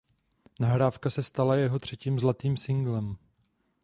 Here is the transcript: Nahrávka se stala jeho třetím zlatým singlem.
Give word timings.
Nahrávka 0.59 1.09
se 1.09 1.23
stala 1.23 1.55
jeho 1.55 1.79
třetím 1.79 2.19
zlatým 2.19 2.57
singlem. 2.57 3.17